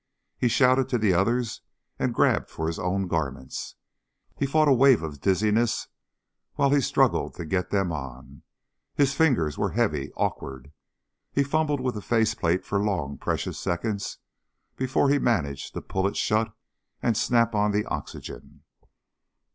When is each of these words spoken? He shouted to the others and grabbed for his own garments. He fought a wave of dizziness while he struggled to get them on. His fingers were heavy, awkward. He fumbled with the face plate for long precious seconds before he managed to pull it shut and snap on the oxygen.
He 0.35 0.47
shouted 0.47 0.89
to 0.89 0.97
the 0.97 1.13
others 1.13 1.61
and 1.99 2.11
grabbed 2.15 2.49
for 2.49 2.65
his 2.65 2.79
own 2.79 3.05
garments. 3.07 3.75
He 4.35 4.47
fought 4.47 4.67
a 4.67 4.73
wave 4.73 5.03
of 5.03 5.21
dizziness 5.21 5.89
while 6.55 6.71
he 6.71 6.81
struggled 6.81 7.35
to 7.35 7.45
get 7.45 7.69
them 7.69 7.91
on. 7.91 8.41
His 8.95 9.13
fingers 9.13 9.59
were 9.59 9.73
heavy, 9.73 10.11
awkward. 10.15 10.71
He 11.31 11.43
fumbled 11.43 11.81
with 11.81 11.93
the 11.93 12.01
face 12.01 12.33
plate 12.33 12.65
for 12.65 12.79
long 12.79 13.19
precious 13.19 13.59
seconds 13.59 14.17
before 14.75 15.07
he 15.11 15.19
managed 15.19 15.75
to 15.75 15.83
pull 15.83 16.07
it 16.07 16.15
shut 16.17 16.51
and 17.03 17.15
snap 17.15 17.53
on 17.53 17.69
the 17.69 17.85
oxygen. 17.85 18.63